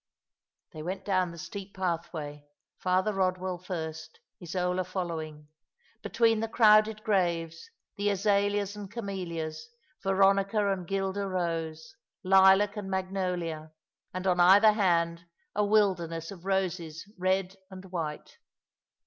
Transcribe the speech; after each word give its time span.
They 0.73 0.81
went 0.81 1.05
down 1.05 1.29
the 1.29 1.37
steep 1.37 1.75
pathway, 1.75 2.47
Father 2.79 3.13
Eodwell 3.13 3.63
first, 3.63 4.19
Isola 4.41 4.83
following, 4.83 5.47
between 6.01 6.39
the 6.39 6.47
crowded 6.47 7.03
graves, 7.03 7.69
the 7.97 8.09
azaleas 8.09 8.75
and 8.75 8.89
camelias, 8.91 9.67
veronica 10.01 10.73
and 10.73 10.87
guelder 10.87 11.29
rose, 11.29 11.93
lilac 12.23 12.75
and 12.77 12.89
mag 12.89 13.11
nolia, 13.11 13.73
and 14.11 14.25
on 14.25 14.39
either 14.39 14.71
hand 14.73 15.25
a 15.53 15.63
wilderness 15.63 16.31
of 16.31 16.45
roses, 16.45 17.05
red 17.19 17.57
and 17.69 17.85
white. 17.91 18.39